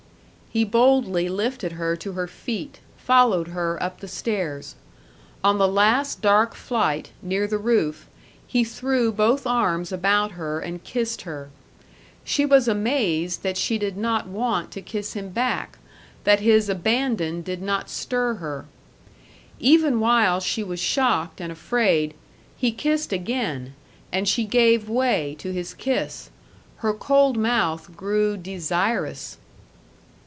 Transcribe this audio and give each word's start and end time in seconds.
He 0.53 0.65
boldly 0.65 1.29
lifted 1.29 1.71
her 1.71 1.95
to 1.95 2.11
her 2.11 2.27
feet, 2.27 2.81
followed 2.97 3.47
her 3.47 3.81
up 3.81 4.01
the 4.01 4.07
stairs. 4.09 4.75
On 5.45 5.57
the 5.59 5.65
last 5.67 6.19
dark 6.21 6.55
flight, 6.55 7.11
near 7.21 7.47
the 7.47 7.57
roof, 7.57 8.05
he 8.45 8.65
threw 8.65 9.13
both 9.13 9.47
arms 9.47 9.93
about 9.93 10.31
her 10.31 10.59
and 10.59 10.83
kissed 10.83 11.21
her. 11.21 11.49
She 12.25 12.45
was 12.45 12.67
amazed 12.67 13.43
that 13.43 13.55
she 13.55 13.77
did 13.77 13.95
not 13.95 14.27
want 14.27 14.71
to 14.71 14.81
kiss 14.81 15.13
him 15.13 15.29
back, 15.29 15.77
that 16.25 16.41
his 16.41 16.67
abandon 16.67 17.41
did 17.41 17.61
not 17.61 17.89
stir 17.89 18.33
her. 18.33 18.65
Even 19.57 20.01
while 20.01 20.41
she 20.41 20.65
was 20.65 20.81
shocked 20.81 21.39
and 21.39 21.49
afraid, 21.49 22.13
he 22.57 22.73
kissed 22.73 23.13
again, 23.13 23.73
and 24.11 24.27
she 24.27 24.43
gave 24.43 24.89
way 24.89 25.33
to 25.39 25.53
his 25.53 25.73
kiss; 25.73 26.29
her 26.79 26.93
cold 26.93 27.37
mouth 27.37 27.95
grew 27.95 28.35
desirous. 28.35 29.37